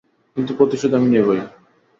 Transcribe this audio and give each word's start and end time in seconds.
কিন্তু 0.37 0.51
প্রতিশোধ 0.53 0.91
আমি 0.93 1.07
নেবই। 1.09 1.39